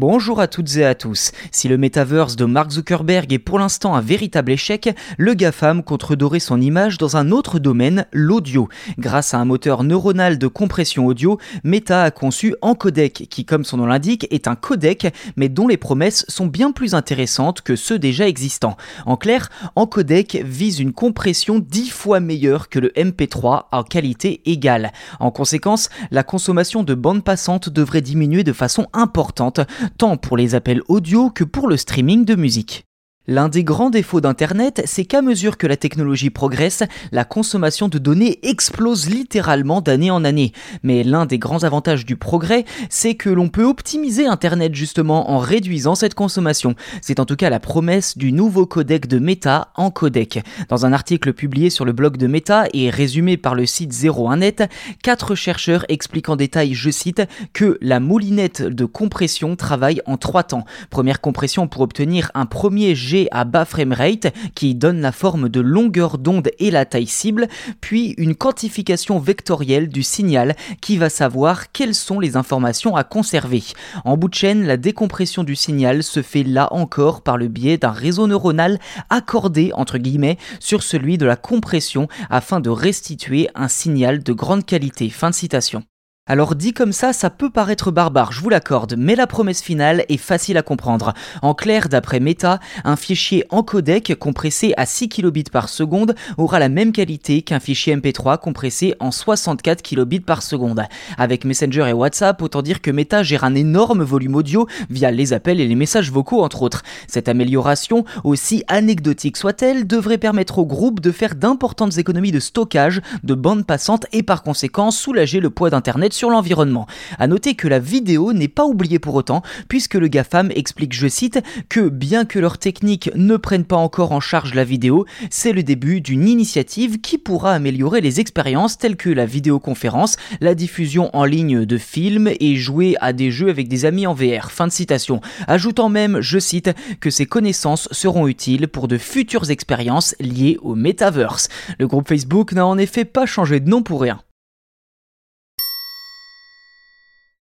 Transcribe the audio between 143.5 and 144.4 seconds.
de nom pour rien.